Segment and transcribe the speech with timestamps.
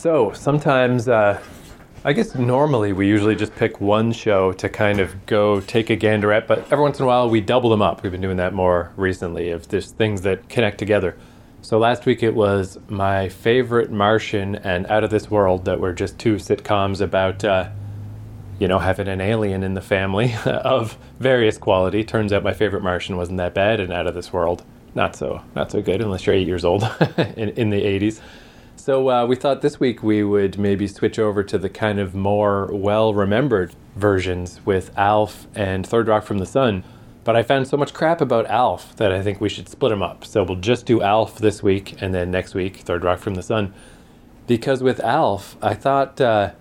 [0.00, 1.38] So sometimes, uh,
[2.06, 5.96] I guess normally we usually just pick one show to kind of go take a
[5.96, 8.02] gander at, but every once in a while we double them up.
[8.02, 11.18] We've been doing that more recently if there's things that connect together.
[11.60, 15.92] So last week it was my favorite Martian and Out of This World that were
[15.92, 17.68] just two sitcoms about, uh,
[18.58, 22.04] you know, having an alien in the family of various quality.
[22.04, 24.64] Turns out my favorite Martian wasn't that bad, and Out of This World
[24.94, 26.82] not so not so good unless you're eight years old
[27.36, 28.20] in, in the 80s.
[28.80, 32.14] So uh, we thought this week we would maybe switch over to the kind of
[32.14, 36.84] more well remembered versions with Alf and Third Rock from the Sun.
[37.22, 40.02] But I found so much crap about Alf that I think we should split them
[40.02, 40.24] up.
[40.24, 43.42] So we'll just do Alf this week and then next week, Third Rock from the
[43.42, 43.74] Sun.
[44.46, 46.52] Because with Alf, I thought, uh,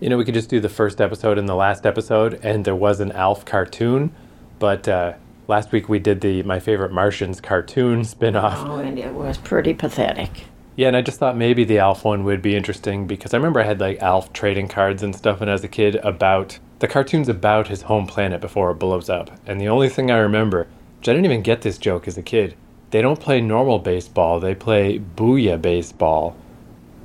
[0.00, 2.76] you know, we could just do the first episode and the last episode, and there
[2.76, 4.14] was an Alf cartoon.
[4.58, 5.14] But uh,
[5.48, 8.58] last week we did the My Favorite Martians cartoon spin off.
[8.68, 10.44] Oh, and it was pretty pathetic.
[10.76, 13.60] Yeah, and I just thought maybe the Alf one would be interesting because I remember
[13.60, 16.88] I had like Alf trading cards and stuff when I was a kid about the
[16.88, 19.30] cartoons about his home planet before it blows up.
[19.46, 20.66] And the only thing I remember,
[20.98, 22.56] which I didn't even get this joke as a kid,
[22.90, 26.36] they don't play normal baseball, they play booyah baseball,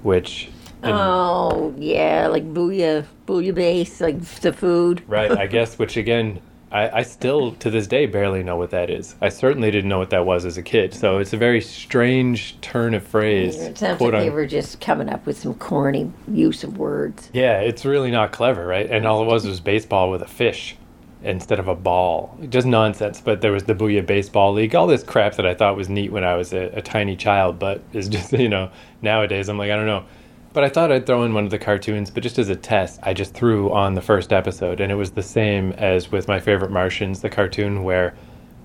[0.02, 0.50] which.
[0.82, 5.04] Oh yeah, like booyah, booyah base, like the food.
[5.08, 8.90] Right, I guess, which again, I, I, still to this day barely know what that
[8.90, 9.16] is.
[9.22, 10.94] I certainly didn't know what that was as a kid.
[10.94, 13.56] So it's a very strange turn of phrase.
[13.56, 17.30] It sounds like they were just coming up with some corny use of words.
[17.34, 18.90] Yeah, it's really not clever, right?
[18.90, 20.76] And all it was was baseball with a fish
[21.24, 22.38] instead of a ball.
[22.50, 23.22] Just nonsense.
[23.22, 26.12] But there was the Booyah Baseball League, all this crap that I thought was neat
[26.12, 29.72] when I was a, a tiny child, but is just, you know, nowadays I'm like,
[29.72, 30.06] I don't know.
[30.52, 33.00] But I thought I'd throw in one of the cartoons, but just as a test,
[33.04, 36.40] I just threw on the first episode, and it was the same as with my
[36.40, 38.16] favorite Martians, the cartoon, where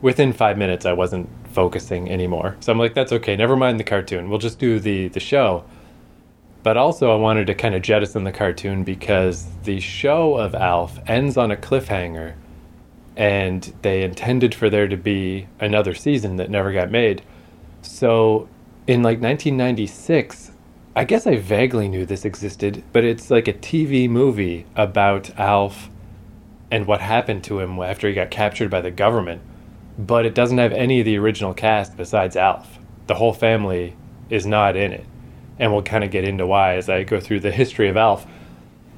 [0.01, 2.57] within five minutes I wasn't focusing anymore.
[2.61, 5.65] So I'm like, that's okay, never mind the cartoon, we'll just do the, the show.
[6.63, 10.99] But also, I wanted to kind of jettison the cartoon because the show of Alf
[11.07, 12.33] ends on a cliffhanger,
[13.15, 17.23] and they intended for there to be another season that never got made.
[17.83, 18.49] So
[18.87, 20.44] in like 1996,
[20.97, 25.91] I guess I vaguely knew this existed, but it's like a TV movie about Alf
[26.71, 29.43] and what happened to him after he got captured by the government.
[29.99, 32.79] But it doesn't have any of the original cast besides Alf.
[33.09, 33.97] The whole family
[34.31, 35.05] is not in it.
[35.59, 38.27] And we'll kind of get into why as I go through the history of Alf.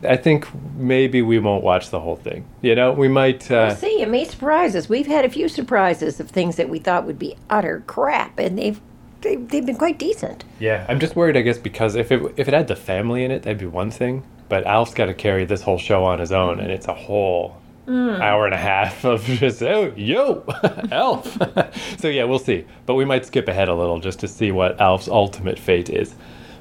[0.03, 2.47] I think maybe we won't watch the whole thing.
[2.61, 3.51] You know, we might.
[3.51, 4.89] Uh, we'll see, it may surprise us.
[4.91, 8.59] We've had a few surprises of things that we thought would be utter crap, and
[8.59, 8.81] they've
[9.27, 10.45] they, they've been quite decent.
[10.59, 13.31] Yeah, I'm just worried, I guess, because if it if it had the family in
[13.31, 14.23] it, that'd be one thing.
[14.49, 17.57] But Alf's got to carry this whole show on his own, and it's a whole
[17.87, 18.21] mm.
[18.21, 20.45] hour and a half of just oh yo
[20.91, 21.37] Alf.
[21.99, 22.65] so yeah, we'll see.
[22.87, 26.15] But we might skip ahead a little just to see what Alf's ultimate fate is.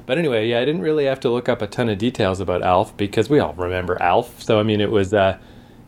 [0.06, 2.62] But anyway, yeah, I didn't really have to look up a ton of details about
[2.62, 4.42] Alf because we all remember Alf.
[4.42, 5.14] So I mean, it was.
[5.14, 5.38] Uh,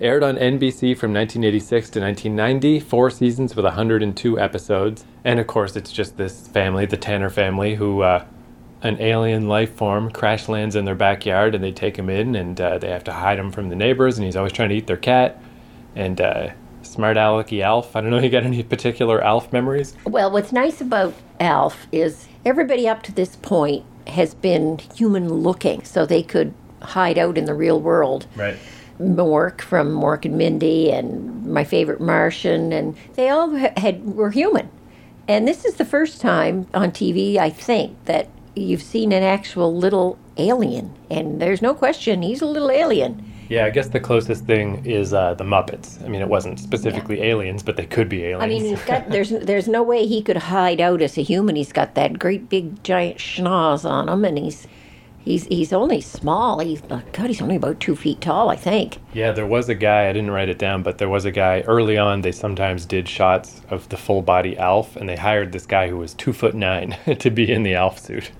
[0.00, 5.04] Aired on NBC from 1986 to 1990, four seasons with 102 episodes.
[5.24, 8.24] And of course, it's just this family, the Tanner family, who uh,
[8.80, 12.60] an alien life form crash lands in their backyard and they take him in and
[12.60, 14.16] uh, they have to hide him from the neighbors.
[14.18, 15.42] And he's always trying to eat their cat.
[15.96, 16.50] And uh,
[16.82, 17.96] smart alecky Alf.
[17.96, 19.96] I don't know, you got any particular Alf memories?
[20.04, 25.82] Well, what's nice about Alf is everybody up to this point has been human looking,
[25.82, 28.28] so they could hide out in the real world.
[28.36, 28.56] Right.
[29.00, 34.68] Mork from Mork and Mindy and my favorite Martian, and they all had were human.
[35.26, 39.76] And this is the first time on TV, I think, that you've seen an actual
[39.76, 40.94] little alien.
[41.10, 43.24] And there's no question, he's a little alien.
[43.48, 46.04] Yeah, I guess the closest thing is uh, the Muppets.
[46.04, 47.26] I mean, it wasn't specifically yeah.
[47.26, 48.42] aliens, but they could be aliens.
[48.42, 51.56] I mean, he's got there's there's no way he could hide out as a human.
[51.56, 54.66] He's got that great big giant schnoz on him, and he's
[55.28, 56.58] He's he's only small.
[56.60, 57.26] He's God.
[57.26, 58.96] He's only about two feet tall, I think.
[59.12, 60.08] Yeah, there was a guy.
[60.08, 62.22] I didn't write it down, but there was a guy early on.
[62.22, 65.98] They sometimes did shots of the full body Alf, and they hired this guy who
[65.98, 68.30] was two foot nine to be in the Alf suit.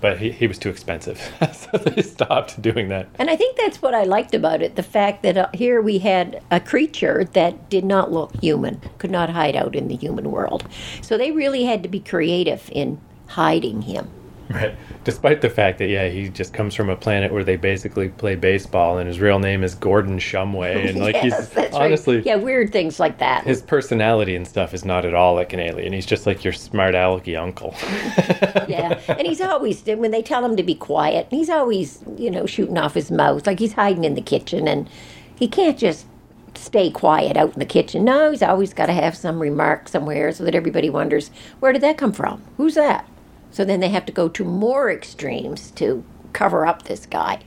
[0.00, 1.18] But he, he was too expensive,
[1.52, 3.08] so they stopped doing that.
[3.18, 5.98] And I think that's what I liked about it the fact that uh, here we
[5.98, 10.30] had a creature that did not look human, could not hide out in the human
[10.30, 10.64] world.
[11.02, 14.08] So they really had to be creative in hiding him.
[14.56, 14.76] Right.
[15.02, 18.36] Despite the fact that yeah, he just comes from a planet where they basically play
[18.36, 22.26] baseball, and his real name is Gordon Shumway, and like yes, he's honestly right.
[22.26, 23.44] yeah, weird things like that.
[23.44, 25.92] His personality and stuff is not at all like an alien.
[25.92, 27.74] He's just like your smart alecky uncle.
[28.68, 32.46] yeah, and he's always when they tell him to be quiet, he's always you know
[32.46, 34.88] shooting off his mouth, like he's hiding in the kitchen, and
[35.34, 36.06] he can't just
[36.54, 38.04] stay quiet out in the kitchen.
[38.04, 41.82] No, he's always got to have some remark somewhere so that everybody wonders where did
[41.82, 42.42] that come from?
[42.56, 43.08] Who's that?
[43.50, 47.40] So then they have to go to more extremes to cover up this guy.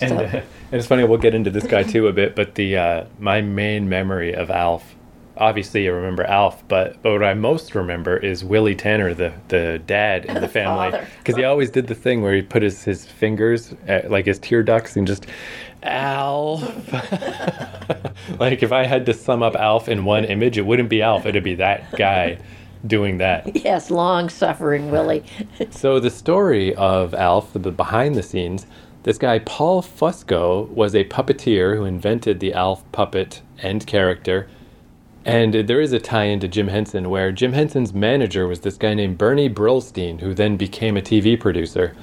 [0.00, 2.76] And, uh, and it's funny, we'll get into this guy too a bit, but the
[2.76, 4.94] uh, my main memory of Alf,
[5.36, 9.80] obviously I remember Alf, but, but what I most remember is Willie Tanner, the, the
[9.86, 11.00] dad in the, The family.
[11.18, 14.38] Because he always did the thing where he put his, his fingers, at, like his
[14.38, 15.26] tear ducts, and just,
[15.82, 16.62] Alf.
[18.38, 21.26] like if I had to sum up Alf in one image, it wouldn't be Alf,
[21.26, 22.38] it'd be that guy
[22.86, 23.56] doing that.
[23.64, 25.24] yes, long suffering Willie.
[25.70, 28.66] So the story of Alf, the behind the scenes,
[29.02, 34.48] this guy Paul Fusco was a puppeteer who invented the Alf puppet and character.
[35.24, 38.94] And there is a tie into Jim Henson where Jim Henson's manager was this guy
[38.94, 41.94] named Bernie Brillstein, who then became a TV producer.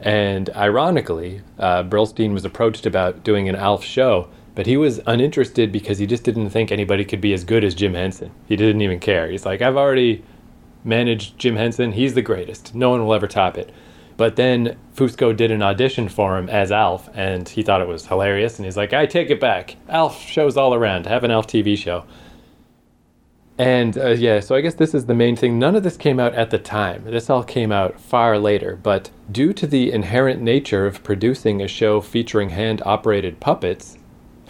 [0.00, 4.28] And ironically, uh, Brillstein was approached about doing an Alf show,
[4.60, 7.74] but he was uninterested because he just didn't think anybody could be as good as
[7.74, 8.30] Jim Henson.
[8.46, 9.30] He didn't even care.
[9.30, 10.22] He's like, I've already
[10.84, 11.92] managed Jim Henson.
[11.92, 12.74] He's the greatest.
[12.74, 13.72] No one will ever top it.
[14.18, 18.08] But then Fusco did an audition for him as Alf, and he thought it was
[18.08, 18.58] hilarious.
[18.58, 19.76] And he's like, I take it back.
[19.88, 21.06] Alf shows all around.
[21.06, 22.04] Have an Alf TV show.
[23.56, 25.58] And uh, yeah, so I guess this is the main thing.
[25.58, 27.04] None of this came out at the time.
[27.04, 28.76] This all came out far later.
[28.76, 33.96] But due to the inherent nature of producing a show featuring hand operated puppets,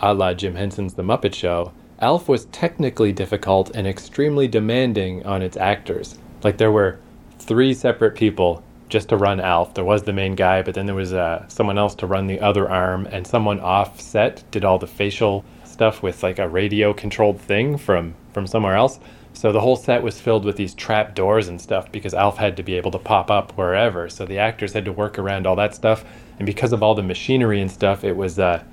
[0.03, 5.43] a la Jim Henson's The Muppet Show, Alf was technically difficult and extremely demanding on
[5.43, 6.19] its actors.
[6.43, 6.99] Like there were
[7.39, 9.75] three separate people just to run Alf.
[9.75, 12.41] There was the main guy, but then there was uh, someone else to run the
[12.41, 16.93] other arm, and someone off set did all the facial stuff with like a radio
[16.93, 18.99] controlled thing from from somewhere else.
[19.33, 22.57] So the whole set was filled with these trap doors and stuff because Alf had
[22.57, 24.09] to be able to pop up wherever.
[24.09, 26.05] So the actors had to work around all that stuff,
[26.39, 28.65] and because of all the machinery and stuff, it was uh,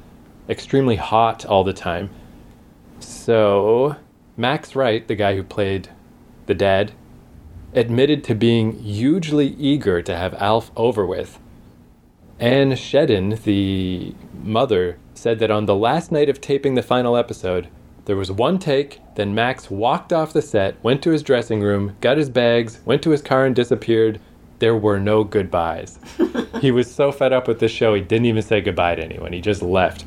[0.50, 2.10] extremely hot all the time.
[3.00, 3.96] So
[4.36, 5.90] Max Wright, the guy who played
[6.46, 6.94] the dad,
[7.74, 11.40] admitted to being hugely eager to have Alf over with.
[12.40, 14.14] Anne Schedeen, the
[14.44, 17.68] mother, said that on the last night of taping the final episode,
[18.06, 21.98] there was one take, then Max walked off the set, went to his dressing room,
[22.00, 24.22] got his bags, went to his car, and disappeared.
[24.60, 26.00] There were no goodbyes.
[26.62, 29.34] he was so fed up with this show, he didn't even say goodbye to anyone.
[29.34, 30.06] He just left.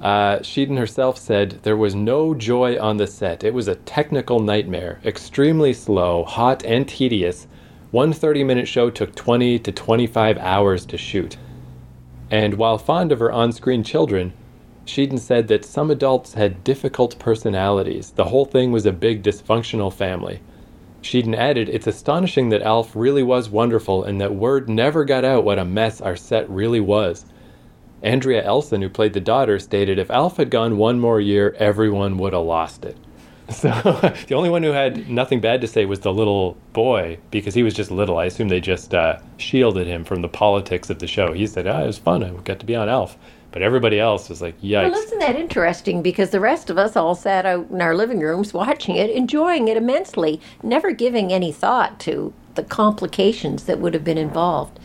[0.00, 3.42] Uh, Schedeen herself said there was no joy on the set.
[3.42, 7.48] It was a technical nightmare, extremely slow, hot, and tedious.
[7.90, 11.36] One 30 minute show took 20 to 25 hours to shoot.
[12.30, 14.34] And while fond of her on screen children,
[14.86, 18.10] Schedeen said that some adults had difficult personalities.
[18.10, 20.40] The whole thing was a big dysfunctional family.
[21.02, 25.44] Schedeen added, It's astonishing that Alf really was wonderful and that word never got out
[25.44, 27.24] what a mess our set really was.
[28.02, 32.18] Andrea Elson, who played the daughter, stated if Alf had gone one more year, everyone
[32.18, 32.96] would have lost it.
[33.50, 33.70] So
[34.26, 37.62] the only one who had nothing bad to say was the little boy because he
[37.62, 38.18] was just little.
[38.18, 41.32] I assume they just uh, shielded him from the politics of the show.
[41.32, 42.22] He said, "Ah, it was fun.
[42.22, 43.16] I got to be on Alf."
[43.50, 46.02] But everybody else was like, "Yikes!" Well, isn't that interesting?
[46.02, 49.68] Because the rest of us all sat out in our living rooms watching it, enjoying
[49.68, 54.78] it immensely, never giving any thought to the complications that would have been involved.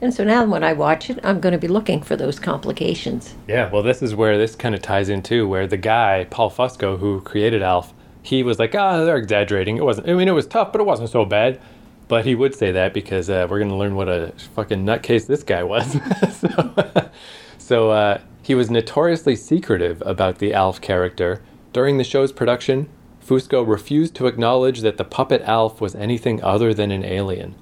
[0.00, 3.34] And so now when I watch it, I'm going to be looking for those complications.
[3.48, 6.50] Yeah, well, this is where this kind of ties in too, where the guy Paul
[6.50, 9.76] Fusco, who created Alf, he was like, "Ah, they're exaggerating.
[9.76, 10.08] It wasn't.
[10.08, 11.60] I mean, it was tough, but it wasn't so bad."
[12.08, 15.26] But he would say that because uh, we're going to learn what a fucking nutcase
[15.26, 15.96] this guy was.
[16.36, 17.10] so,
[17.58, 21.42] so uh, he was notoriously secretive about the Alf character.
[21.72, 22.88] During the show's production,
[23.24, 27.56] Fusco refused to acknowledge that the puppet Alf was anything other than an alien.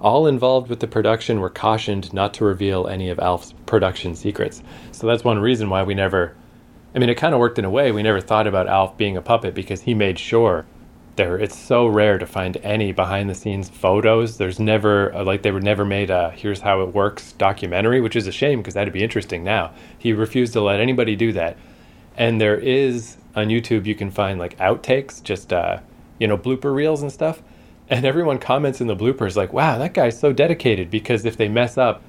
[0.00, 4.62] All involved with the production were cautioned not to reveal any of Alf's production secrets.
[4.92, 6.34] So that's one reason why we never.
[6.94, 7.92] I mean, it kind of worked in a way.
[7.92, 10.64] We never thought about Alf being a puppet because he made sure
[11.16, 11.38] there.
[11.38, 14.38] It's so rare to find any behind the scenes photos.
[14.38, 18.16] There's never uh, like they were never made a "Here's how it works" documentary, which
[18.16, 19.44] is a shame because that'd be interesting.
[19.44, 21.58] Now he refused to let anybody do that,
[22.16, 25.80] and there is on YouTube you can find like outtakes, just uh,
[26.18, 27.42] you know blooper reels and stuff
[27.90, 31.48] and everyone comments in the bloopers like, "Wow, that guy's so dedicated." Because if they
[31.48, 32.02] mess up,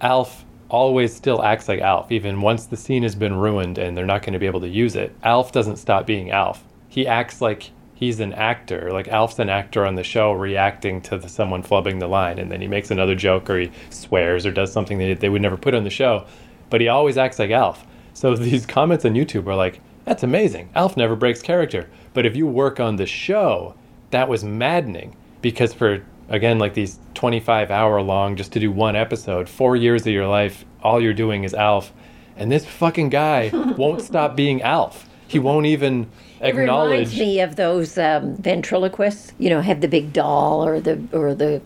[0.00, 4.04] Alf always still acts like Alf, even once the scene has been ruined and they're
[4.04, 5.14] not going to be able to use it.
[5.22, 6.64] Alf doesn't stop being Alf.
[6.88, 11.16] He acts like he's an actor, like Alf's an actor on the show reacting to
[11.16, 14.50] the, someone flubbing the line, and then he makes another joke or he swears or
[14.50, 16.26] does something that they would never put on the show,
[16.70, 17.86] but he always acts like Alf.
[18.12, 20.70] So these comments on YouTube are like, "That's amazing.
[20.74, 23.74] Alf never breaks character." But if you work on the show,
[24.14, 28.96] that was maddening because for again like these 25 hour long just to do one
[28.96, 31.92] episode 4 years of your life all you're doing is alf
[32.36, 37.56] and this fucking guy won't stop being alf he won't even It reminds me of
[37.56, 39.32] those um, ventriloquists.
[39.38, 41.62] You know, have the big doll or the or the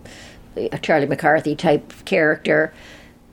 [0.56, 2.72] uh, Charlie McCarthy type character.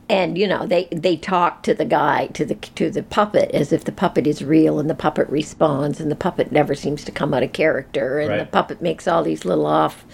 [0.09, 3.71] And you know they they talk to the guy to the to the puppet as
[3.71, 7.11] if the puppet is real and the puppet responds and the puppet never seems to
[7.11, 10.05] come out of character and the puppet makes all these little off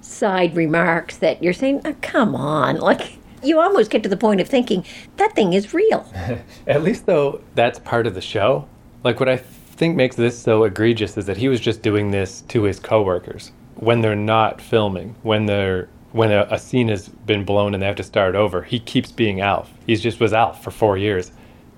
[0.00, 2.78] side remarks that you're saying oh, come on.
[2.90, 4.84] Like you almost get to the point of thinking
[5.16, 6.12] that thing is real.
[6.66, 8.68] At least though that's part of the show.
[9.04, 12.42] Like what I think makes this so egregious is that he was just doing this
[12.48, 17.44] to his coworkers when they're not filming, when they're when a, a scene has been
[17.44, 18.62] blown and they have to start over.
[18.62, 19.70] He keeps being Alf.
[19.86, 21.32] He's just was Alf for 4 years.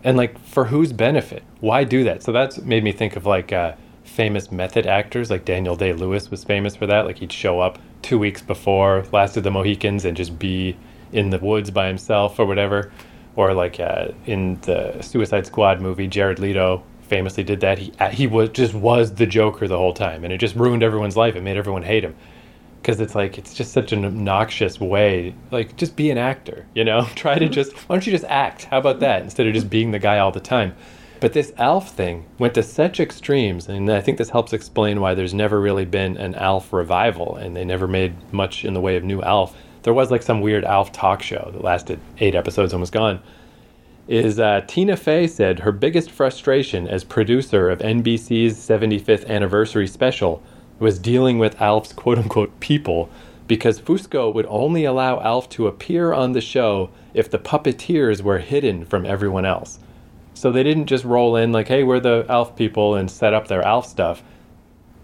[0.04, 1.42] And like for whose benefit?
[1.60, 2.22] Why do that?
[2.22, 3.74] So that's made me think of like uh
[4.04, 7.06] famous method actors like Daniel Day-Lewis was famous for that.
[7.06, 10.76] Like he'd show up 2 weeks before Last of the Mohicans and just be
[11.12, 12.90] in the woods by himself or whatever
[13.36, 17.78] or like uh, in the Suicide Squad movie, Jared Leto famously did that.
[17.78, 20.82] He uh, he was just was the Joker the whole time, and it just ruined
[20.82, 21.34] everyone's life.
[21.34, 22.14] It made everyone hate him
[22.82, 25.34] because it's like it's just such an obnoxious way.
[25.52, 27.06] Like, just be an actor, you know.
[27.14, 28.64] Try to just why don't you just act?
[28.64, 30.74] How about that instead of just being the guy all the time?
[31.20, 35.14] But this Alf thing went to such extremes, and I think this helps explain why
[35.14, 38.96] there's never really been an Alf revival, and they never made much in the way
[38.96, 39.56] of new Alf.
[39.84, 43.22] There was like some weird Alf talk show that lasted eight episodes and was gone
[44.08, 50.42] is uh, Tina Fey said her biggest frustration as producer of NBC's 75th anniversary special
[50.82, 53.08] was dealing with Alf's quote unquote people
[53.46, 58.38] because Fusco would only allow Alf to appear on the show if the puppeteers were
[58.38, 59.78] hidden from everyone else.
[60.34, 63.48] So they didn't just roll in like, hey, we're the Alf people and set up
[63.48, 64.22] their Alf stuff.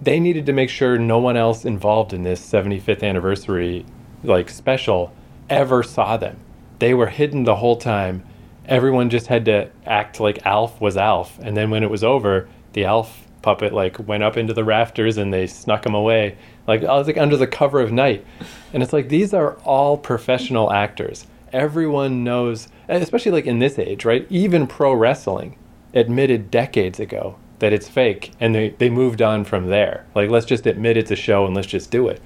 [0.00, 3.84] They needed to make sure no one else involved in this 75th anniversary
[4.22, 5.12] like special
[5.50, 6.38] ever saw them.
[6.78, 8.24] They were hidden the whole time
[8.68, 11.38] everyone just had to act like Alf was Alf.
[11.40, 15.16] And then when it was over, the Alf puppet like went up into the rafters
[15.16, 16.36] and they snuck him away.
[16.66, 18.24] Like I was like under the cover of night.
[18.72, 21.26] And it's like these are all professional actors.
[21.52, 24.26] Everyone knows, especially like in this age, right?
[24.28, 25.56] Even pro wrestling
[25.94, 30.06] admitted decades ago that it's fake and they, they moved on from there.
[30.14, 32.20] Like let's just admit it's a show and let's just do it.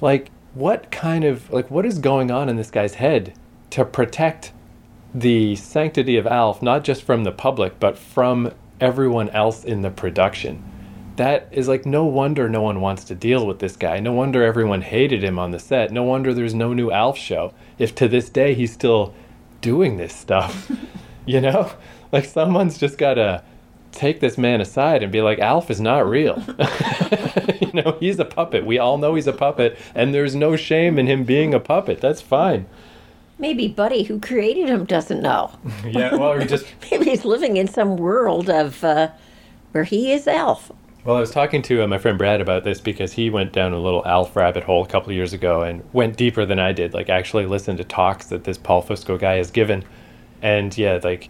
[0.00, 3.34] Like what kind of like what is going on in this guy's head
[3.70, 4.52] to protect
[5.14, 8.52] the sanctity of Alf, not just from the public, but from
[8.84, 10.62] everyone else in the production.
[11.16, 13.98] That is like no wonder no one wants to deal with this guy.
[13.98, 15.90] No wonder everyone hated him on the set.
[15.90, 17.54] No wonder there's no new Alf show.
[17.78, 19.14] If to this day he's still
[19.62, 20.70] doing this stuff,
[21.26, 21.72] you know?
[22.12, 23.42] Like someone's just got to
[23.90, 26.42] take this man aside and be like, Alf is not real.
[27.60, 28.66] you know, he's a puppet.
[28.66, 32.00] We all know he's a puppet, and there's no shame in him being a puppet.
[32.00, 32.66] That's fine.
[33.38, 35.50] Maybe buddy who created him doesn't know
[35.84, 39.10] Yeah, well, we just maybe he's living in some world of uh,
[39.72, 40.70] where he is Alf
[41.04, 43.72] Well, I was talking to uh, my friend Brad about this because he went down
[43.72, 46.72] a little Alf rabbit hole a couple of years ago and went deeper than I
[46.72, 46.94] did.
[46.94, 49.84] Like, actually listened to talks that this Paul Fusco guy has given.
[50.40, 51.28] And yeah, like,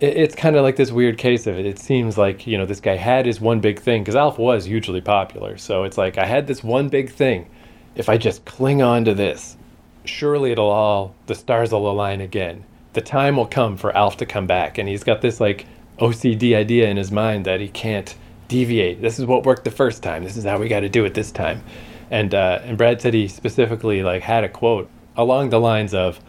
[0.00, 1.64] it, it's kind of like this weird case of it.
[1.64, 4.66] It seems like, you know, this guy had his one big thing because Alf was
[4.66, 5.56] hugely popular.
[5.56, 7.48] So it's like, I had this one big thing.
[7.94, 9.56] If I just cling on to this,
[10.04, 12.64] surely it'll all, the stars will align again.
[12.92, 14.78] The time will come for Alf to come back.
[14.78, 15.66] And he's got this, like,
[15.98, 18.14] OCD idea in his mind that he can't
[18.48, 19.00] deviate.
[19.00, 20.24] This is what worked the first time.
[20.24, 21.62] This is how we got to do it this time.
[22.10, 26.20] And uh, and Brad said he specifically like had a quote along the lines of,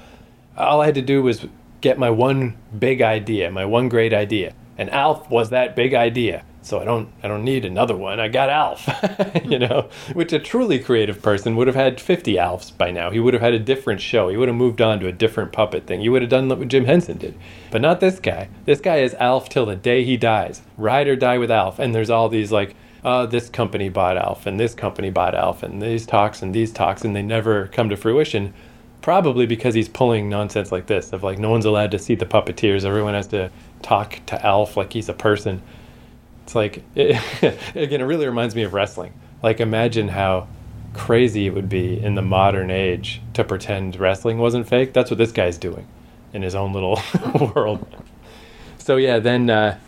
[0.57, 1.45] "All I had to do was
[1.81, 6.45] get my one big idea, my one great idea, and Alf was that big idea.
[6.63, 8.19] So I don't I don't need another one.
[8.19, 8.87] I got Alf,
[9.45, 9.89] you know.
[10.13, 13.11] Which a truly creative person would have had 50 Alfs by now.
[13.11, 14.29] He would have had a different show.
[14.29, 16.01] He would have moved on to a different puppet thing.
[16.01, 17.35] He would have done what Jim Henson did.
[17.69, 18.49] But not this guy.
[18.65, 20.61] This guy is Alf till the day he dies.
[20.77, 21.79] Ride or die with Alf.
[21.79, 25.63] And there's all these like uh, this company bought Alf, and this company bought Alf,
[25.63, 28.53] and these talks and these talks, and they never come to fruition.
[29.01, 32.25] Probably because he's pulling nonsense like this of like no one's allowed to see the
[32.25, 32.85] puppeteers.
[32.85, 33.51] Everyone has to
[33.81, 35.61] talk to Alf like he's a person.
[36.43, 37.19] It's like it,
[37.75, 39.13] again, it really reminds me of wrestling.
[39.41, 40.47] Like imagine how
[40.93, 44.93] crazy it would be in the modern age to pretend wrestling wasn't fake.
[44.93, 45.87] That's what this guy's doing
[46.33, 46.99] in his own little
[47.55, 47.85] world.
[48.77, 49.79] So yeah, then uh,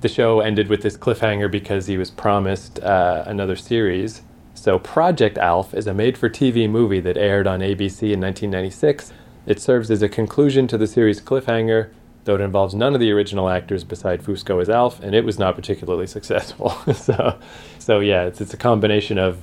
[0.00, 4.22] the show ended with this cliffhanger because he was promised uh, another series.
[4.54, 9.12] So Project Alf is a made-for-TV movie that aired on ABC in 1996.
[9.46, 11.90] It serves as a conclusion to the series cliffhanger,
[12.24, 15.38] though it involves none of the original actors beside Fusco as Alf, and it was
[15.38, 16.70] not particularly successful.
[16.94, 17.38] so,
[17.78, 19.42] so yeah, it's, it's a combination of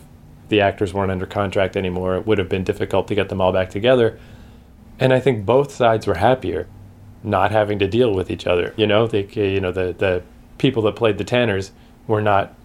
[0.50, 2.16] the actors weren't under contract anymore.
[2.16, 4.20] It would have been difficult to get them all back together,
[5.00, 6.68] and I think both sides were happier
[7.24, 8.74] not having to deal with each other.
[8.78, 10.24] You know, they, you know the the
[10.58, 11.72] people that played the Tanners
[12.08, 12.56] were not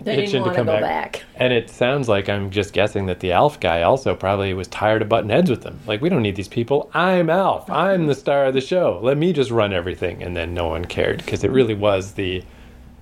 [0.00, 1.24] They didn't want to go back.
[1.34, 5.02] And it sounds like I'm just guessing that the Alf guy also probably was tired
[5.02, 5.80] of butting heads with them.
[5.86, 6.90] Like, we don't need these people.
[6.94, 7.68] I'm Alf.
[7.68, 9.00] I'm the star of the show.
[9.02, 10.22] Let me just run everything.
[10.22, 12.44] And then no one cared because it really was the.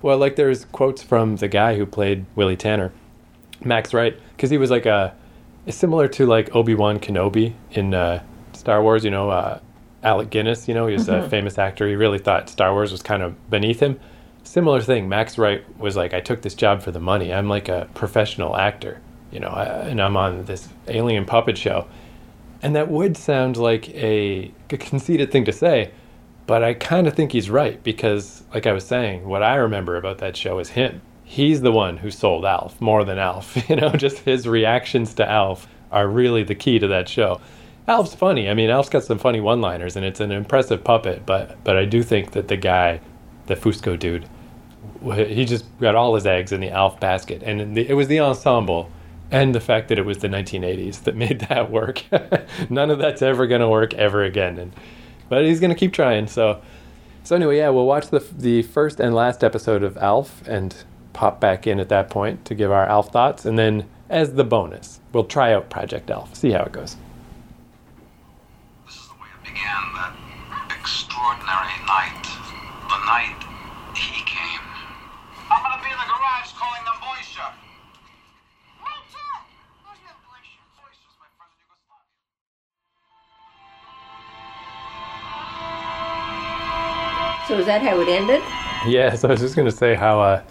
[0.01, 2.91] Well, like, there's quotes from the guy who played Willie Tanner,
[3.63, 5.15] Max Wright, because he was like a.
[5.69, 8.23] Similar to like Obi Wan Kenobi in uh,
[8.53, 9.59] Star Wars, you know, uh,
[10.01, 11.85] Alec Guinness, you know, he was a famous actor.
[11.89, 13.99] He really thought Star Wars was kind of beneath him
[14.47, 15.09] similar thing.
[15.09, 17.33] Max Wright was like, I took this job for the money.
[17.33, 18.99] I'm like a professional actor,
[19.31, 21.87] you know, uh, and I'm on this alien puppet show.
[22.61, 25.91] And that would sound like a, a conceited thing to say,
[26.47, 29.97] but I kind of think he's right because, like I was saying, what I remember
[29.97, 31.01] about that show is him.
[31.23, 33.57] He's the one who sold Alf more than Alf.
[33.69, 37.41] You know, just his reactions to Alf are really the key to that show.
[37.87, 38.49] Alf's funny.
[38.49, 41.25] I mean, Alf's got some funny one-liners, and it's an impressive puppet.
[41.25, 43.01] But but I do think that the guy,
[43.47, 44.27] the Fusco dude,
[45.15, 48.19] he just got all his eggs in the Alf basket, and the, it was the
[48.19, 48.89] ensemble
[49.29, 52.03] and the fact that it was the 1980s that made that work.
[52.69, 54.73] None of that's ever going to work ever again, and
[55.29, 56.27] but he's going to keep trying.
[56.27, 56.61] So,
[57.23, 60.75] so anyway, yeah, we'll watch the the first and last episode of Alf and
[61.13, 64.43] pop back in at that point to give our Alf thoughts, and then as the
[64.43, 66.95] bonus, we'll try out Project Alf, see how it goes.
[68.85, 69.93] This is the way it began.
[69.95, 70.15] That
[70.79, 72.23] extraordinary night,
[72.87, 73.46] the night
[87.47, 88.43] So is that how it ended?
[88.85, 90.43] Yeah, so I was just going to say how, uh,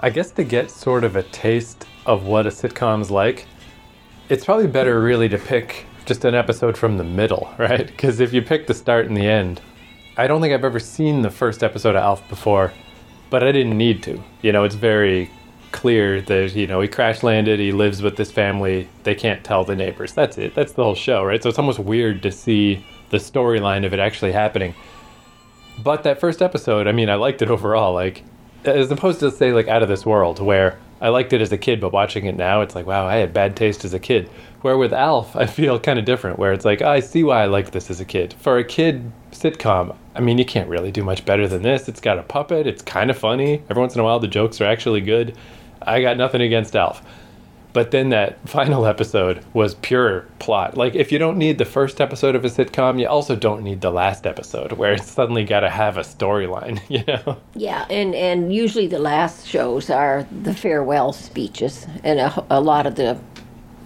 [0.00, 3.46] I guess to get sort of a taste of what a sitcom's like,
[4.28, 7.86] it's probably better really to pick just an episode from the middle, right?
[7.86, 9.60] Because if you pick the start and the end,
[10.16, 12.72] I don't think I've ever seen the first episode of Alf before,
[13.30, 14.20] but I didn't need to.
[14.42, 15.30] You know, it's very
[15.70, 19.62] clear that, you know, he crash landed, he lives with this family, they can't tell
[19.62, 20.14] the neighbors.
[20.14, 20.56] That's it.
[20.56, 21.40] That's the whole show, right?
[21.40, 24.74] So it's almost weird to see the storyline of it actually happening.
[25.78, 27.94] But that first episode, I mean, I liked it overall.
[27.94, 28.24] Like,
[28.64, 31.58] as opposed to say like Out of This World, where I liked it as a
[31.58, 34.28] kid, but watching it now, it's like, wow, I had bad taste as a kid.
[34.60, 36.38] Where with Alf, I feel kind of different.
[36.38, 38.34] Where it's like, oh, I see why I liked this as a kid.
[38.34, 41.88] For a kid sitcom, I mean, you can't really do much better than this.
[41.88, 42.66] It's got a puppet.
[42.66, 43.62] It's kind of funny.
[43.70, 45.34] Every once in a while, the jokes are actually good.
[45.80, 47.02] I got nothing against Alf.
[47.72, 50.76] But then that final episode was pure plot.
[50.76, 53.80] Like, if you don't need the first episode of a sitcom, you also don't need
[53.80, 57.38] the last episode, where it's suddenly got to have a storyline, you know?
[57.54, 62.86] Yeah, and and usually the last shows are the farewell speeches, and a, a lot
[62.86, 63.18] of the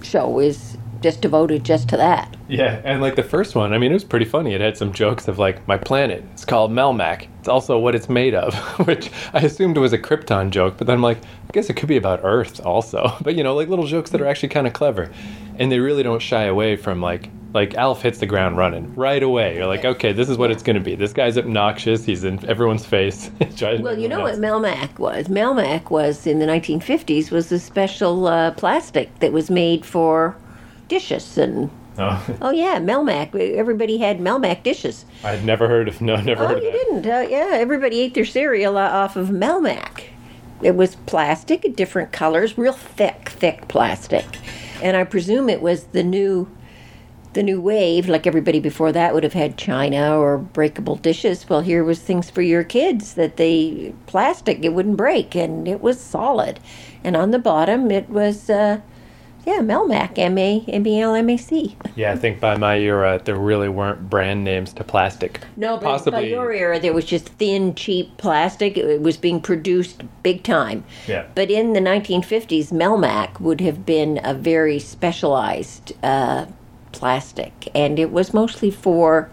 [0.03, 2.35] show is just devoted just to that.
[2.49, 4.55] Yeah, and like the first one, I mean, it was pretty funny.
[4.55, 7.29] It had some jokes of like, my planet, it's called Melmac.
[7.41, 8.55] It's also what it's made of,
[8.87, 11.91] which I assumed was a Krypton joke, but then I'm like, I guess it could
[11.91, 13.13] be about Earth also.
[13.23, 15.11] But you know, like little jokes that are actually kind of clever.
[15.59, 19.23] And they really don't shy away from like, like Alf hits the ground running right
[19.23, 19.57] away.
[19.57, 20.97] You're like, okay, this is what it's going to be.
[20.97, 22.05] This guy's obnoxious.
[22.05, 23.31] He's in everyone's face.
[23.63, 25.29] Well, you know what Melmac was?
[25.29, 30.37] Melmac was in the 1950s was a special uh, plastic that was made for
[30.89, 33.35] dishes and Oh, oh yeah, Melmac.
[33.55, 35.05] Everybody had Melmac dishes.
[35.23, 36.77] I'd never heard of, no, never Oh, heard of you that.
[36.77, 37.07] didn't?
[37.07, 40.03] Uh, yeah, everybody ate their cereal off of Melmac.
[40.61, 44.25] It was plastic, different colors, real thick, thick plastic,
[44.83, 46.49] and I presume it was the new,
[47.35, 48.09] the new wave.
[48.09, 51.49] Like everybody before that would have had china or breakable dishes.
[51.49, 54.65] Well, here was things for your kids that they plastic.
[54.65, 56.59] It wouldn't break, and it was solid.
[57.05, 58.51] And on the bottom, it was.
[58.51, 58.81] Uh,
[59.47, 61.77] yeah, Melmac, M A M E L M A C.
[61.97, 65.41] Yeah, I think by my era, there really weren't brand names to plastic.
[65.57, 68.77] No, but by your era, there was just thin, cheap plastic.
[68.77, 70.85] It was being produced big time.
[71.07, 71.27] Yeah.
[71.35, 76.47] But in the 1950s, Melmac would have been a very specialized uh,
[76.93, 79.31] plastic, and it was mostly for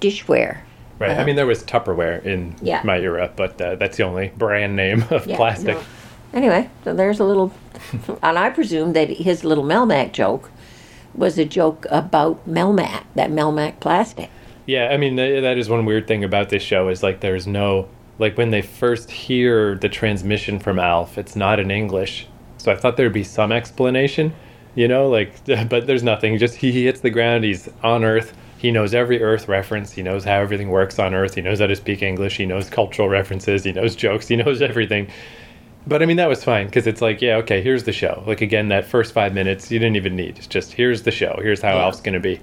[0.00, 0.58] dishware.
[0.98, 1.18] Right.
[1.18, 2.58] I mean, there was Tupperware in Uh-huh.
[2.62, 2.80] Yeah.
[2.84, 5.76] my era, but uh, that's the only brand name of Yeah, plastic.
[5.76, 5.82] no.
[6.36, 7.50] Anyway, so there's a little,
[8.22, 10.50] and I presume that his little Melmac joke
[11.14, 14.28] was a joke about Melmac, that Melmac plastic.
[14.66, 17.46] Yeah, I mean th- that is one weird thing about this show is like there's
[17.46, 22.26] no like when they first hear the transmission from Alf, it's not in English.
[22.58, 24.34] So I thought there'd be some explanation,
[24.74, 25.32] you know, like
[25.70, 26.36] but there's nothing.
[26.36, 28.36] Just he, he hits the ground, he's on Earth.
[28.58, 29.92] He knows every Earth reference.
[29.92, 31.34] He knows how everything works on Earth.
[31.34, 32.36] He knows how to speak English.
[32.36, 33.64] He knows cultural references.
[33.64, 34.28] He knows jokes.
[34.28, 35.08] He knows everything.
[35.86, 38.22] But I mean that was fine because it's like yeah okay here's the show.
[38.26, 40.38] Like again that first five minutes you didn't even need.
[40.38, 41.38] It's just here's the show.
[41.42, 41.82] Here's how Yeah.
[41.84, 42.40] Alf's gonna be.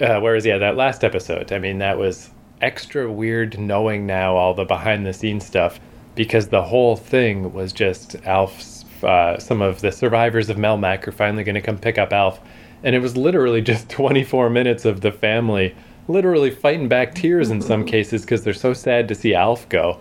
[0.00, 2.30] Uh, whereas, yeah, that last episode, I mean, that was
[2.62, 5.78] extra weird knowing now all the behind the scenes stuff.
[6.14, 8.84] because the whole thing was just Alf's.
[9.02, 12.40] Uh, some of the survivors of Melmac are finally going to come pick up Alf,
[12.84, 15.74] and it was literally just 24 minutes of the family
[16.08, 19.98] literally fighting back tears in some cases because they're so sad to see Alf go.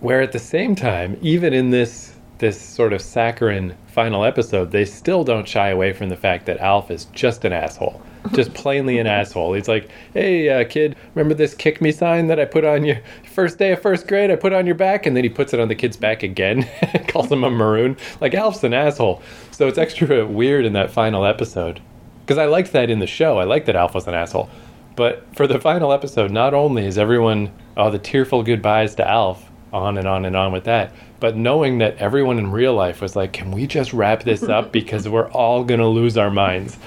[0.00, 4.84] Where at the same time, even in this this sort of saccharine final episode, they
[4.84, 8.00] still don't shy away from the fact that Alf is just an asshole.
[8.32, 9.54] Just plainly an asshole.
[9.54, 13.00] He's like, hey, uh, kid, remember this kick me sign that I put on your
[13.24, 14.30] first day of first grade?
[14.30, 15.06] I put on your back.
[15.06, 16.68] And then he puts it on the kid's back again,
[17.08, 17.96] calls him a maroon.
[18.20, 19.22] Like, Alf's an asshole.
[19.50, 21.80] So it's extra weird in that final episode.
[22.20, 23.38] Because I liked that in the show.
[23.38, 24.50] I liked that Alf was an asshole.
[24.94, 29.48] But for the final episode, not only is everyone, oh, the tearful goodbyes to Alf,
[29.72, 30.92] on and on and on with that.
[31.20, 34.72] But knowing that everyone in real life was like, can we just wrap this up
[34.72, 36.78] because we're all going to lose our minds?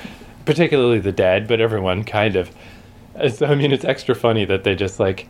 [0.46, 2.52] Particularly the dad, but everyone kind of.
[3.34, 5.28] So, I mean, it's extra funny that they just like,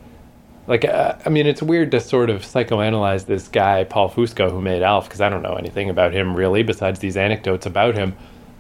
[0.68, 4.62] like, uh, I mean, it's weird to sort of psychoanalyze this guy, Paul Fusco, who
[4.62, 8.16] made Alf, because I don't know anything about him really besides these anecdotes about him.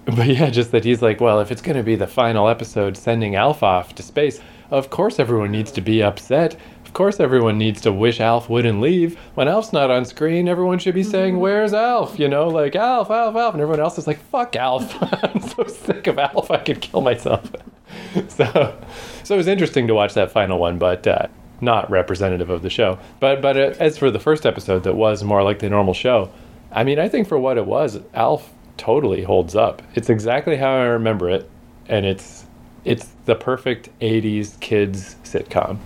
[0.05, 2.97] But yeah, just that he's like, well, if it's going to be the final episode
[2.97, 6.57] sending Alf off to space, of course everyone needs to be upset.
[6.91, 9.17] Of course, everyone needs to wish Alf wouldn't leave.
[9.35, 12.19] When Alf's not on screen, everyone should be saying, Where's Alf?
[12.19, 13.53] You know, like, Alf, Alf, Alf.
[13.53, 14.93] And everyone else is like, Fuck Alf.
[15.23, 17.49] I'm so sick of Alf, I could kill myself.
[18.27, 18.77] so,
[19.23, 21.27] so it was interesting to watch that final one, but uh,
[21.61, 22.99] not representative of the show.
[23.21, 26.29] But, but uh, as for the first episode that was more like the normal show,
[26.73, 29.81] I mean, I think for what it was, Alf totally holds up.
[29.95, 31.49] It's exactly how I remember it,
[31.87, 32.45] and it's
[32.83, 35.77] it's the perfect 80s kids sitcom.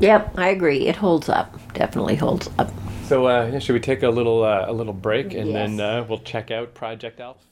[0.00, 0.86] Yep, I agree.
[0.86, 1.58] It holds up.
[1.74, 2.70] Definitely holds up.
[3.04, 6.18] So, uh, should we take a little uh, a little break and then uh, we'll
[6.18, 7.47] check out Project Alf?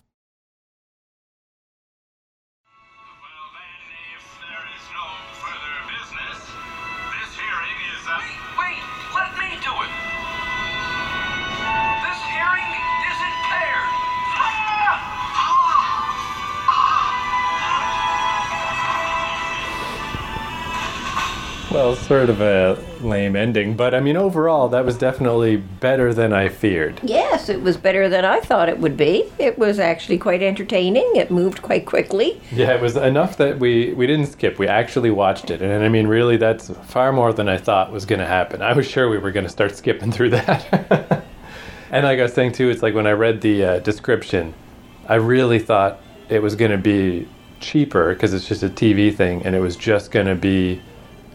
[21.87, 26.33] Well, sort of a lame ending, but I mean, overall, that was definitely better than
[26.33, 26.99] I feared.
[27.05, 29.31] Yes, it was better than I thought it would be.
[29.38, 31.09] It was actually quite entertaining.
[31.14, 32.40] It moved quite quickly.
[32.51, 34.59] Yeah, it was enough that we we didn't skip.
[34.59, 38.05] We actually watched it, and I mean, really, that's far more than I thought was
[38.05, 38.62] going to happen.
[38.62, 41.22] I was sure we were going to start skipping through that.
[41.92, 44.55] and like I was saying too, it's like when I read the uh, description,
[45.09, 47.29] I really thought it was going to be
[47.61, 50.83] cheaper because it's just a TV thing, and it was just going to be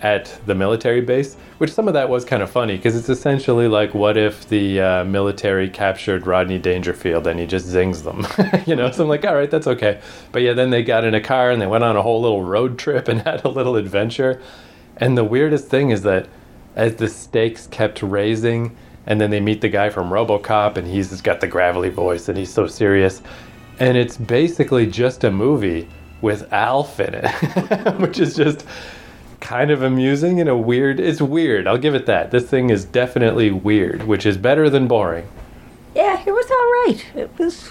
[0.02, 3.68] at the military base, which some of that was kind of funny because it's essentially
[3.68, 8.26] like, what if the uh, military captured Rodney Dangerfield and he just zings them?
[8.66, 10.02] you know, so I'm like, all right, that's okay.
[10.32, 12.44] But yeah, then they got in a car and they went on a whole little
[12.44, 14.42] road trip and had a little adventure.
[14.98, 16.28] And the weirdest thing is that
[16.76, 21.22] as the stakes kept raising, and then they meet the guy from Robocop and he's
[21.22, 23.22] got the gravelly voice and he's so serious.
[23.80, 25.88] And it's basically just a movie
[26.22, 28.66] with Alf in it, which is just
[29.41, 32.86] kind of amusing in a weird it's weird i'll give it that this thing is
[32.86, 35.27] definitely weird which is better than boring
[35.95, 37.06] Yeah, it was all right.
[37.15, 37.69] It was.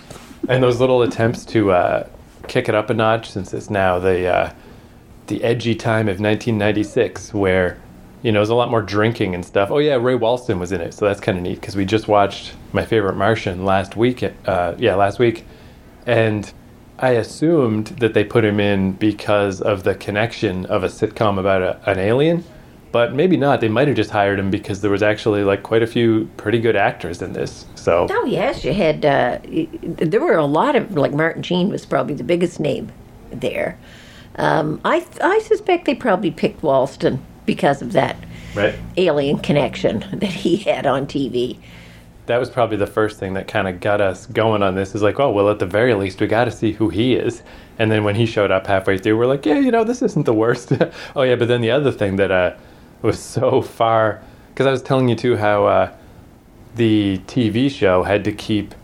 [0.49, 2.07] and those little attempts to uh,
[2.49, 4.53] kick it up a notch since it's now the uh,
[5.29, 7.79] the edgy time of 1996 where
[8.23, 10.81] you know there's a lot more drinking and stuff oh yeah ray walston was in
[10.81, 14.23] it so that's kind of neat because we just watched my favorite martian last week
[14.47, 15.45] uh, yeah last week
[16.07, 16.53] and
[17.01, 21.63] I assumed that they put him in because of the connection of a sitcom about
[21.63, 22.45] a, an alien,
[22.93, 23.63] but maybe not.
[23.63, 26.61] They might have just hired him because there was actually like quite a few pretty
[26.61, 27.65] good actors in this.
[27.75, 29.05] So Oh yes, you had.
[29.05, 29.39] Uh,
[29.83, 32.93] there were a lot of like Martin Sheen was probably the biggest name
[33.31, 33.79] there.
[34.37, 38.17] Um, I I suspect they probably picked Walston because of that
[38.55, 41.59] right, alien connection that he had on TV.
[42.27, 44.95] That was probably the first thing that kind of got us going on this.
[44.95, 47.43] Is like, oh well, at the very least, we got to see who he is.
[47.79, 50.27] And then when he showed up halfway through, we're like, yeah, you know, this isn't
[50.27, 50.73] the worst.
[51.17, 52.55] oh yeah, but then the other thing that uh,
[53.03, 55.97] was so far because I was telling you too how uh,
[56.75, 58.75] the TV show had to keep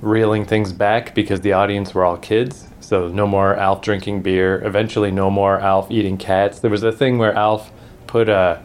[0.00, 2.68] reeling things back because the audience were all kids.
[2.80, 4.64] So no more Alf drinking beer.
[4.64, 6.60] Eventually, no more Alf eating cats.
[6.60, 7.70] There was a thing where Alf
[8.06, 8.62] put a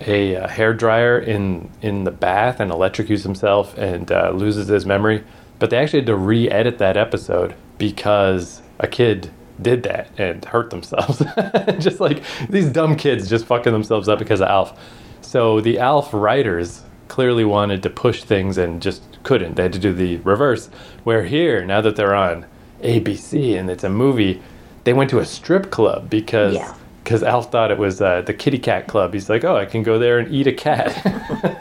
[0.00, 4.84] a, uh hair dryer in in the bath and electrocutes himself and uh, loses his
[4.86, 5.24] memory.
[5.58, 9.30] But they actually had to re-edit that episode because a kid
[9.60, 11.22] did that and hurt themselves.
[11.78, 14.78] just like these dumb kids just fucking themselves up because of Alf.
[15.22, 19.54] So the Alf writers clearly wanted to push things and just couldn't.
[19.56, 20.68] They had to do the reverse.
[21.04, 22.44] Where here, now that they're on
[22.82, 24.42] ABC and it's a movie,
[24.84, 26.74] they went to a strip club because Yeah.
[27.06, 29.14] Because Alf thought it was uh, the kitty cat club.
[29.14, 30.90] He's like, oh, I can go there and eat a cat.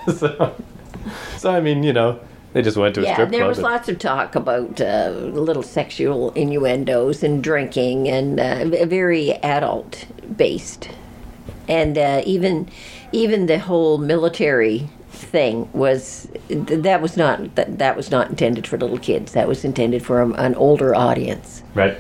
[0.17, 0.55] so,
[1.37, 2.19] so I mean, you know,
[2.53, 3.31] they just went to a strip club.
[3.31, 8.39] Yeah, there was and- lots of talk about uh, little sexual innuendos and drinking, and
[8.39, 10.89] uh, very adult based,
[11.69, 12.67] and uh, even
[13.11, 18.79] even the whole military thing was that was not that, that was not intended for
[18.79, 19.33] little kids.
[19.33, 21.61] That was intended for an older audience.
[21.75, 21.95] Right.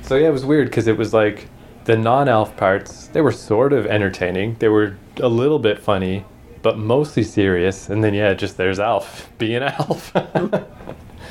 [0.00, 1.48] So yeah, it was weird because it was like
[1.88, 3.06] the non-Alf parts.
[3.08, 4.56] They were sort of entertaining.
[4.58, 6.22] They were a little bit funny,
[6.60, 7.88] but mostly serious.
[7.88, 10.12] And then yeah, just there's Alf being Alf.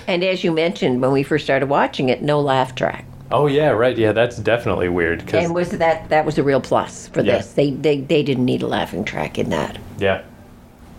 [0.08, 3.04] And as you mentioned when we first started watching it, no laugh track.
[3.30, 3.98] oh yeah, right.
[3.98, 5.28] Yeah, that's definitely weird.
[5.28, 7.38] Cause, And was that that was a real plus for Yeah.
[7.38, 7.52] this?
[7.54, 9.78] They, they they didn't need a laughing track in that.
[10.00, 10.22] yeah,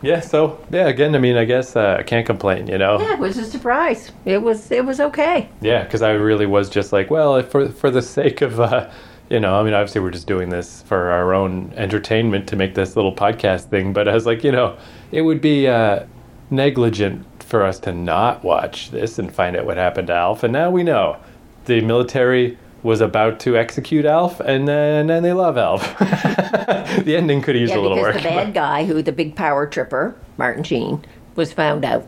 [0.03, 0.21] yeah.
[0.21, 2.67] So yeah, again, I mean, I guess uh, I can't complain.
[2.67, 3.01] You know.
[3.01, 4.13] Yeah, it was a surprise.
[4.27, 5.49] It was it was okay.
[5.63, 8.91] Yeah, because I really was just like, well, if for for the sake of, uh,
[9.31, 12.75] you know, I mean, obviously we're just doing this for our own entertainment to make
[12.75, 14.77] this little podcast thing, but I was like, you know,
[15.13, 16.05] it would be uh,
[16.51, 20.53] negligent for us to not watch this and find out what happened to Alf, and
[20.53, 21.17] now we know
[21.67, 25.99] the military was about to execute Alf, and then then they love Alf.
[25.99, 28.15] the ending could use Yeah, a little work.
[28.17, 32.07] the bad guy, who the big power tripper, Martin Sheen, was found out.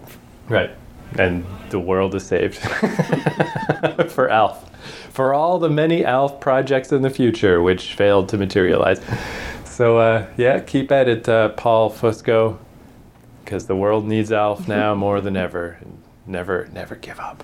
[0.49, 0.71] Right.
[1.19, 2.57] And the world is saved
[4.11, 4.70] for Alf.
[5.11, 9.01] For all the many Alf projects in the future which failed to materialize.
[9.65, 12.59] So, uh, yeah, keep at it, uh, Paul Fusco,
[13.45, 15.79] because the world needs Alf now more than ever.
[15.81, 17.43] And never, never give up.